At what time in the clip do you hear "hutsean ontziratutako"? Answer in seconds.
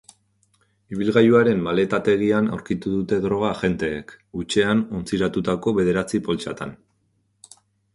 4.41-5.79